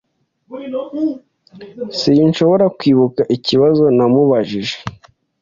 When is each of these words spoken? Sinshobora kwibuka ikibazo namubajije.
Sinshobora 1.99 2.65
kwibuka 2.77 3.21
ikibazo 3.35 3.83
namubajije. 3.97 4.75